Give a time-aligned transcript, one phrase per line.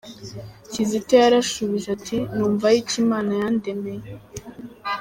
[0.71, 4.05] Kizito yarashubije ati “Numva aricyo Imana yandemeye.”